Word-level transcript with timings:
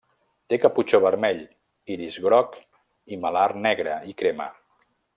Té 0.53 0.57
caputxó 0.63 0.99
vermell, 1.03 1.43
iris 1.97 2.19
groc 2.25 2.57
i 3.17 3.23
malar 3.27 3.47
negre 3.71 4.03
i 4.15 4.19
crema. 4.23 4.53